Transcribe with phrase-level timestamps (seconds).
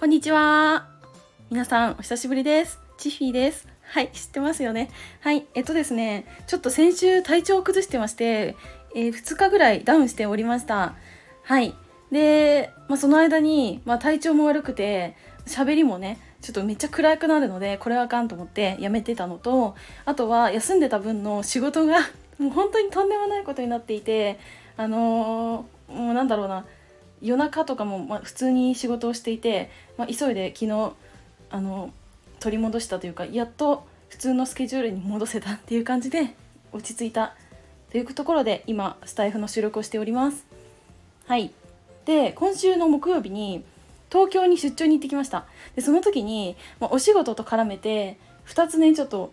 [0.00, 0.88] こんにちは。
[1.50, 2.80] 皆さん、お久しぶりです。
[2.96, 3.68] チフィーです。
[3.82, 4.88] はい、知ってますよね。
[5.20, 8.56] はい、えっとですね、ちょっと先週体調を崩してまして、
[8.94, 10.94] えー2日ぐらいダウンしておりました。
[11.42, 11.74] はい。
[12.10, 15.16] で、まあ、その間に、まあ、体調も悪くて、
[15.46, 19.74] 喋りもね、ちょっとめっちゃ暗くなるので、これはあかんと思ってやめてたのと、
[20.06, 21.98] あとは休んでた分の仕事が、
[22.38, 24.40] もう本当にとんでもないことになっていて、
[24.78, 26.64] あのーもうなんだろうな、
[27.22, 30.92] 夜中とかもまあ普通に仕事をしていて、まあ、急いで昨日
[31.50, 31.92] あの
[32.38, 36.34] 取り戻したというかやっと普通のスケジュールに戻せたっていう感じで
[36.72, 37.34] 落ち着いた
[37.90, 40.46] というところで今スタイフの収録をしております。
[41.26, 41.52] はい。
[42.04, 43.64] で今週の木曜日に
[44.10, 45.46] 東京に出張に行ってきました。
[45.76, 49.32] でその時に、まあ、お仕事と絡めて2つねちょっと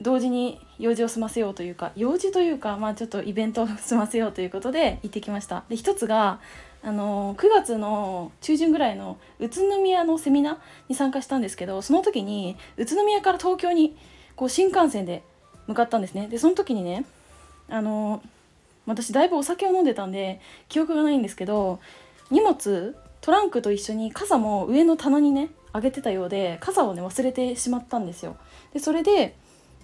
[0.00, 5.64] 同時に用事を済ませようというか用事というか、まあ、ちょっとイベントを済ませようということで行ってきました。
[5.68, 6.40] で一つが
[6.82, 10.56] あの9月の中旬ぐらいの宇都宮のセミナー
[10.88, 13.96] に参加したんですけどその時に宇都宮から東京に
[14.34, 15.22] こう新幹線で
[15.66, 16.26] 向かったんですね。
[16.28, 17.04] でその時にね
[17.68, 18.22] あの
[18.86, 21.80] 私だいぶお酒を飲んでたんで記憶がないんですけど
[22.30, 28.36] 荷物トランクと一緒に傘も上の棚にね上げてたようで傘をね忘れてしまったんですよ。
[28.72, 29.36] でそれで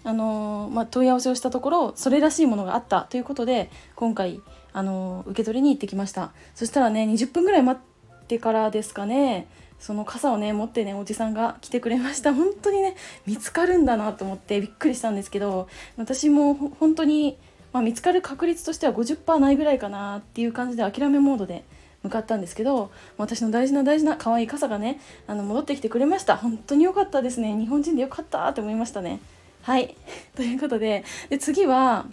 [0.05, 4.41] あのまあ、問い合わせをしたところそれらしいものがあったということで今回
[4.77, 6.33] あの受け取りに行ってきました。
[6.55, 9.49] そしたらね20分ぐらい待ってからですかね
[9.81, 12.35] その傘をね持ってねおじさんが来てくれました。
[12.35, 12.95] 本当にね
[13.27, 17.39] 見つかるんだなと思ってびっくりしたんですけど私も本当に、
[17.73, 21.65] まあ、見つかる確率としては50%ないぐらいかなっていう感じで諦めモードで
[22.03, 26.37] 向かったんですけど私の大事な大事な可愛い傘がねあの戻ってきてくれました。
[26.37, 27.57] 本当に良かったですね。
[27.57, 29.21] 日本人で良かったって思いましたね。
[29.63, 29.97] はい。
[30.37, 32.05] ということでで次は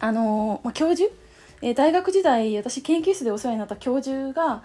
[0.00, 1.10] あの、まあ、教授、
[1.62, 4.62] えー大学時代私研究室でお世話になった教授が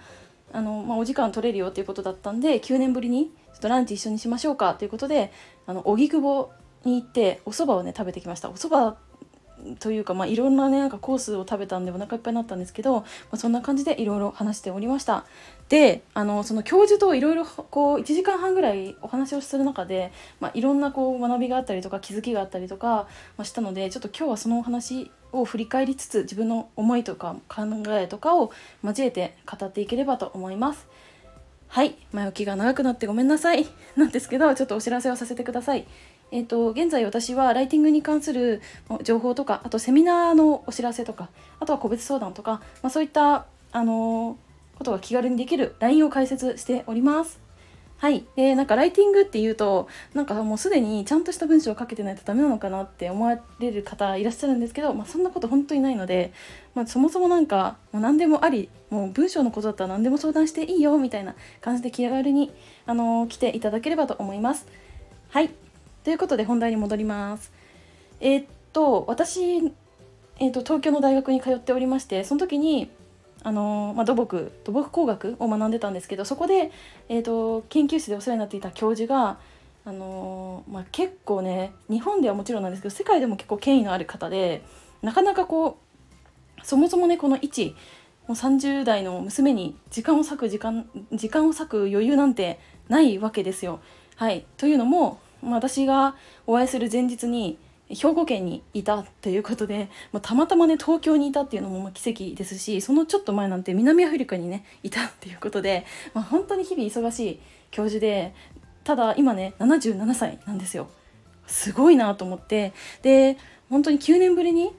[0.52, 5.32] あの、まあ、お時間取れるよっていうことだったんで9年ぶりにちょっとランチ一緒にしましょうかということで
[5.66, 6.50] あの荻窪
[6.84, 8.50] に行ってお蕎麦をね食べてきました。
[8.50, 8.96] お蕎麦
[9.80, 15.24] というか、まあ、いろんなねなんかコースを食べたんでお腹いっぱいになったんですけど、まあ、そんな感じでいろいろ話しておりました。
[15.68, 23.06] であのその教授といろいろこう1時間半ぐらいお話をする中で、まあ、いろんなこう学びがあったりとか気づきがあったりとか、ま
[23.38, 28.52] あ、したのでちょっと今日はそのお話を振り返りつつ自分の思いとか考えとかを
[28.82, 30.86] 交えて語っていければと思います。
[31.68, 31.96] はい。
[32.12, 33.66] 前置きが長くなってごめんなさい。
[33.96, 35.86] なんですけどちょっとお知らせをさせてください。
[36.30, 38.62] えー、と現在私はライティングに関する
[39.02, 41.28] 情報とかあとセミナーのお知らせとか
[41.60, 44.44] あとは個別相談とか、まあ、そういった、あのー
[44.76, 47.43] ことが気軽にできる LINE を開設しております。
[47.96, 56.32] はい、でなんかライティングっていうとなんかもうすでにちゃんとした文章を書けてないとダメなのかなって思われる方いらっしゃるんですけど、まあ、そんなこと本当にないので、
[56.74, 62.52] まあ、そもそもなんかもう何でもありもう文章のことだったら何でも相談していいよみたいな感じで気軽に、
[62.84, 64.66] あのー来ていただければと思います。
[65.30, 65.50] はい
[66.04, 67.52] ということで本題に戻ります。
[68.20, 72.90] えーっと私、えーっと東京の大学に通っておりましてその時に
[73.46, 76.72] あのまあ、土木土木工学を学んでたんですけどそこで、
[77.10, 79.38] えー、と研究室でお世話になっていた教授が、
[79.84, 84.64] あのまあ、結構ね日本ではもちろんなんですけど世界でも結構権威のある方で
[85.02, 85.78] なかなかこ
[86.58, 87.76] うそもそもねこの一
[88.26, 93.80] もう30代の娘に時間を割く時間時間を割く余裕なんてないわけですよ。
[94.16, 96.16] はい、というのも、まあ、私が
[96.46, 97.58] お会いする前日に
[97.94, 107.40] 兵庫県にいたということで、まあ、たまたまね東京にいたっていうのもま奇跡ですしそのちょっと前なんて南アフリカにねいたっていうことで、まあ、本当に日々忙しい
[107.70, 108.34] 教授で
[108.84, 110.88] ただ今ね77歳なんですよ
[111.46, 112.72] すごいなと思って
[113.02, 113.36] で
[113.70, 114.72] 本当に9年ぶりに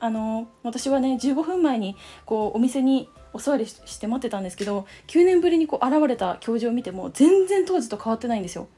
[0.00, 8.68] あの私はね15分前にこうお店にお座りして待ってたんですけど9年ぶりにこう現れた教授を見ても全然当時と変わってないんですよ。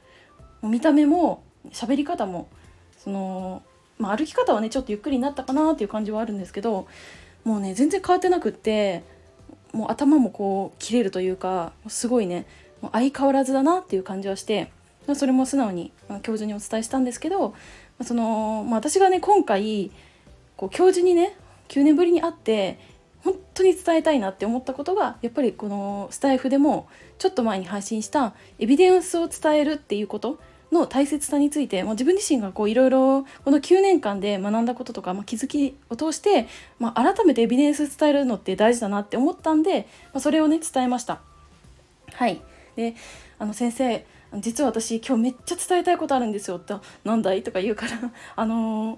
[0.61, 2.47] もう見た目も喋り方も
[3.05, 3.61] その、
[4.05, 6.87] まあ、歩き方はねちょっとゆっくりになったかなっていう感じはあるんですけど
[7.43, 9.03] もうね全然変わってなくって
[9.73, 12.45] もう頭もこう切れるというかすごいね
[12.81, 14.71] もう相変わらずだなっていう感じはして
[15.15, 17.55] それも素直にま教授にお伝えしたんですけどま
[17.99, 19.89] あその、まあ、私がね今回
[20.55, 21.35] こう教授にね
[21.69, 22.79] 9年ぶりに会って
[23.23, 26.87] 本当に伝えたいなって思ったことがやっぱりこのスタイフでも
[27.17, 30.39] ちょっと前に配信したエビデンスを伝えるっていうこと
[30.75, 36.47] の大切さについて、まあ、自分自身がこういろいろこの9年間で学んだこととか、まあ、気づきを通して、
[36.79, 41.21] まあ、改めてエビデンス伝えるのって大事だなって思ったんで、まあ、それをね伝えました。
[42.13, 42.41] はい
[42.75, 42.95] で
[43.39, 44.05] あの先生
[44.39, 46.73] 実は私今日めっちゃ伝えたいことあるんですよって
[47.05, 47.91] 「なんだい?」とか言うから
[48.35, 48.97] あのー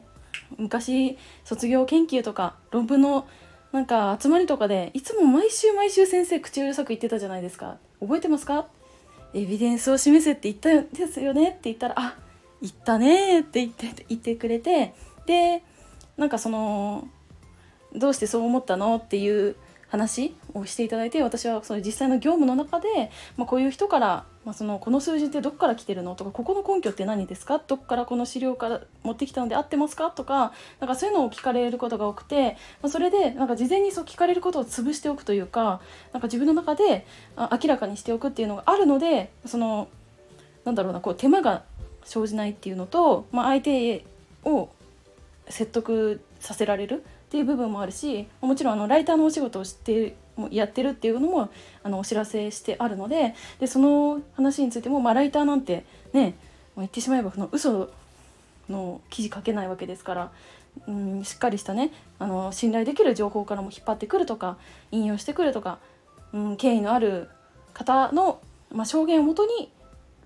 [0.57, 3.27] 昔卒業研究とか論文の
[3.71, 8.67] なんか集まりとかでいつも毎週毎週先生口うるさく言ってたじゃないですか覚えてますか？
[9.33, 12.17] エビデンスを示せって言ったんですよねって言ったら「あ
[12.61, 14.93] 言ったね」って言って言ってくれて
[15.25, 15.63] で
[16.17, 17.07] なんかその
[17.95, 19.55] 「どうしてそう思ったの?」っていう
[19.89, 27.61] 話をしていただいて私はその実際の業務の中で、まあ、こういう人から、まあ、そのこの数字ってどこから来てるのとかここの根拠って何ですか？
[27.65, 30.11] どこからこの資料から持ってきたので合ってますか？
[30.11, 30.51] とか
[30.81, 35.79] なんかそういうのを聞かれることが多くて、まあ、それでなんか事前にそう聞かれることを潰しておくというか
[36.11, 37.05] なんか自分の中で
[37.37, 39.87] 明らかにしておくっていうのがあるのでその
[40.65, 41.63] なんだろうなこう手間が
[42.03, 44.05] 生じないっていうのと、まあ、相手
[44.43, 44.69] を
[45.49, 50.15] 説得させられるっていう部分もあるしもちろんあのライターのお仕事をして
[50.49, 51.49] やってるっていうのも
[51.83, 55.83] あのお知らせしてあるのででその話についても、まあ、ライターなんて
[56.13, 56.35] ね
[56.77, 57.89] 言ってしまえばその嘘
[58.69, 60.31] の記事書けないわけですから、
[60.87, 64.57] うん、しっかりしたねあの信頼できる情報からも引っ張ってくるとか
[64.91, 65.79] 引用してくるとか、
[66.33, 67.29] うん、権威のある
[67.73, 68.39] 方の、
[68.71, 69.71] まあ、証言をもとに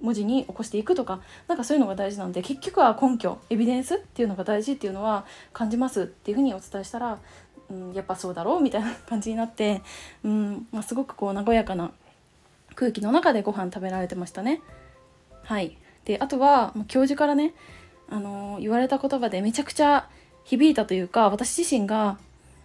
[0.01, 7.19] 文字に起こしていくとかなんかそういうのが大事なんで結局は根拠エビデンスっていうのが大事っていうのは感じますっていうふうにお伝えしたら、
[7.69, 9.81] うん、やっぱそうだろうみたいな感じになって、
[10.23, 11.91] うんまあ、すごくこう和やかな
[12.75, 14.61] 空気の中でご飯食べられてましたね。
[15.43, 17.53] はいであとは教授からね、
[18.09, 20.07] あのー、言われた言葉でめちゃくちゃ
[20.43, 22.17] 響いたというか私自身が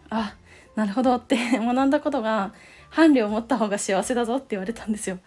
[0.09, 0.35] あ
[0.75, 2.53] なるほどって 学んだことが
[2.91, 5.19] 伴侶を持った方が幸せだぞって言われたんですよ。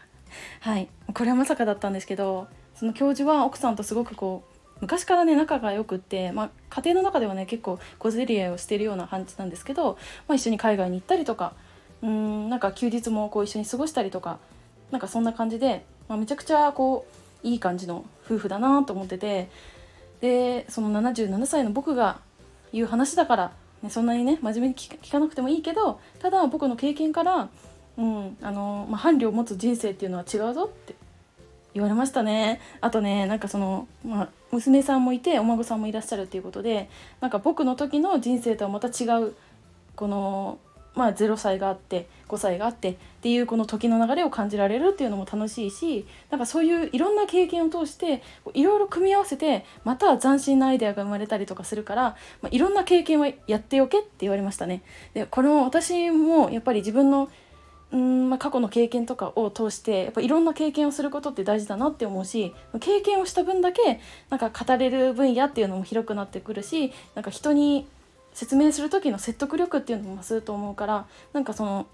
[0.61, 0.87] はい。
[1.13, 9.97] これはまさかだったんですけどその教授は奥さんとすごくこう昔からね仲が良くって、まあ、家庭の中ではね結構小競り合いをしてるような感じなんですけど、
[10.27, 11.53] まあ、一緒に海外に行ったりとか
[12.01, 14.39] うんなんか休日もこう一緒に過ごしたりとか
[14.91, 17.05] なんかそんな感じで、まあ、めちゃくちゃこ
[17.43, 19.49] ういい感じの夫婦だなと思ってて
[20.21, 22.19] でその77歳の僕が
[22.71, 27.49] 言う話だから、ね、そんなにね真面目に聞かなくてもいいけどただ僕の経験から
[27.99, 30.95] うんあのまあ、伴侶を持つ人生っていうのは違うぞって
[31.73, 39.35] 言われましたねあとねなんかその、まあ、娘さんもいてお孫さんもいらっしゃるっていうことでなんか僕の時の人生とはまた違う
[39.97, 40.59] この、
[40.95, 48.23] まあ、0歳があって5歳があってっていうこの時の流れを感じられるっていうのも楽しいしなんかそういういろんな経験を通して
[48.53, 52.03] いろいろ組み合わせてまた斬新なアイデアが生まれたりとかするから、
[52.41, 54.83] まあ、いろんな経験はやっておけって言われましたね。
[55.13, 57.29] でこれも私もやっぱり自分の
[57.91, 63.99] うんまあ、過去の経験とかを通してやっぱいろんな経験をすることって大事だなって思うし経験をした分だけ
[64.29, 67.87] なんか語れる分野っていうのも広くなってくるしなんか人に
[68.33, 71.87] 説明する時の説得力っていうのも増すると思うからなんかその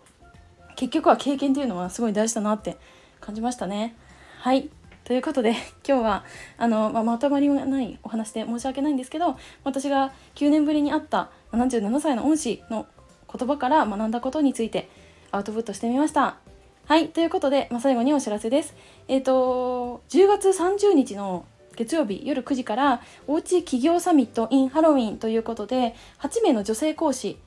[0.76, 2.76] 結局は経験っていうのはすごい大事だなって
[3.22, 3.96] 感じましたね。
[4.40, 4.70] はい
[5.06, 5.52] ということで
[5.88, 6.24] 今日は
[6.58, 12.88] あの、まあ、まとまりがないお話で申し訳ないんですけど私が9年ぶりに会った77歳の恩師の
[13.32, 14.90] 言葉から学んだことについて
[15.36, 16.38] アウトプットしてみました。
[16.86, 18.74] はい、ということで、まあ、最後にお知らせです。
[19.08, 21.46] えっ、ー、と、10月30日の
[21.76, 27.38] 月曜日夜9時からおうち企業サミット in ハロウィンということで8名の女性講師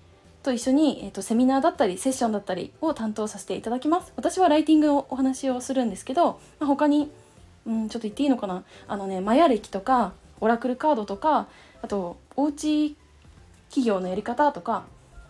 [0.42, 7.10] と一緒に、えーと、セミナーだったりセッションだったりを担当させていただきます私はライティングのお話をするんですけど、まあ、他に、
[7.66, 8.64] うん、ちょっと言っていいのかな？
[8.86, 11.46] あのねマヤ歴とかオラクルカードとか
[11.80, 12.96] あとおうち
[13.70, 14.84] 企業のやり方とか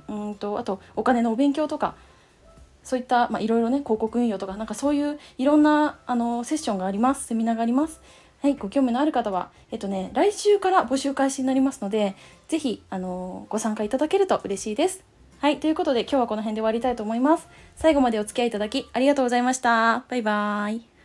[0.08, 1.94] うんとあとお金のお勉強とか
[2.88, 7.26] そういったいろいろね広告運用とかなんかそういういろんなあのセッションがあります。
[7.26, 8.00] セミナーがあります。
[8.40, 12.16] はいご興味のある方はえっとね来週から募集開始になりますので
[12.48, 15.04] 是非あのご参加いただけると嬉しいです。
[15.40, 17.46] はいということで今日はこの辺で終わりたいと思います。
[17.76, 20.04] 最後までお付き合いいただきありがとうございました。
[20.08, 20.97] バイバーイ。